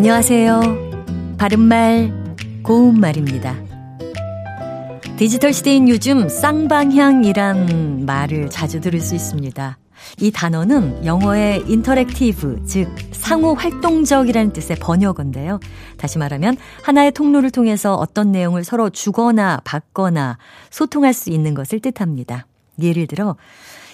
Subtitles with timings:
[0.00, 0.62] 안녕하세요.
[1.36, 2.10] 바른말,
[2.62, 3.54] 고운말입니다.
[5.18, 9.76] 디지털 시대인 요즘 쌍방향이란 말을 자주 들을 수 있습니다.
[10.20, 15.60] 이 단어는 영어의 interactive, 즉 상호 활동적이라는 뜻의 번역어인데요.
[15.98, 20.38] 다시 말하면 하나의 통로를 통해서 어떤 내용을 서로 주거나 받거나
[20.70, 22.46] 소통할 수 있는 것을 뜻합니다.
[22.80, 23.36] 예를 들어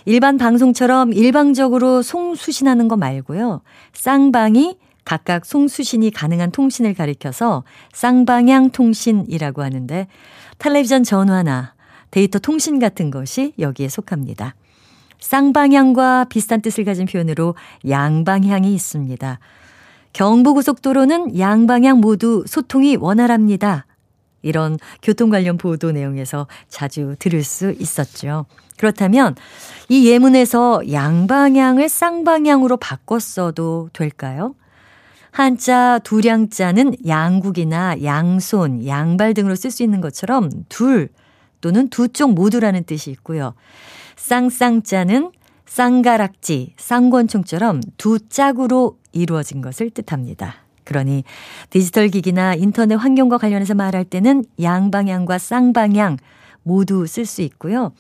[0.05, 3.63] 일반 방송처럼 일방적으로 송수신하는 거 말고요.
[3.93, 7.63] 쌍방이 각각 송수신이 가능한 통신을 가리켜서
[7.95, 10.09] 쌍방향 통신이라고 하는데
[10.59, 11.75] 텔레비전 전화나
[12.11, 14.55] 데이터 통신 같은 것이 여기에 속합니다.
[15.21, 17.55] 쌍방향과 비슷한 뜻을 가진 표현으로
[17.89, 19.39] 양방향이 있습니다.
[20.13, 23.87] 경부고속도로는 양방향 모두 소통이 원활합니다.
[24.43, 28.47] 이런 교통 관련 보도 내용에서 자주 들을 수 있었죠.
[28.77, 29.37] 그렇다면
[29.89, 34.55] 이 예문에서 양방향을 쌍방향으로 바꿨어도 될까요?
[35.31, 41.09] 한자 두량자는 양국이나 양손, 양발 등으로 쓸 수 있는 것처럼 둘
[41.61, 43.55] 또는 두 쪽 모두라는 뜻이 있고요.
[44.17, 45.33] 쌍쌍자는
[45.67, 50.55] 쌍가락지, 쌍권총처럼 두 짝으로 이루어진 것을 뜻합니다.
[50.85, 51.25] 그러니
[51.71, 56.19] 디지털 기기나 인터넷 환경과 관련해서 말할 때는 양방향과 쌍방향
[56.63, 57.93] 모두 쓸 수 있고요.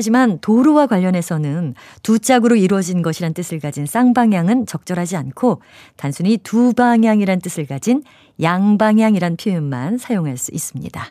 [0.00, 5.60] 하지만 도로와 관련해서는 두 짝으로 이루어진 것이란 뜻을 가진 쌍방향은 적절하지 않고
[5.96, 8.02] 단순히 두 방향이란 뜻을 가진
[8.40, 11.04] 양방향이란 표현만 사용할 수 있습니다.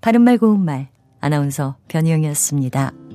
[0.00, 0.86] 바른말 고운말
[1.20, 3.07] 아나운서 변희영이었습니다.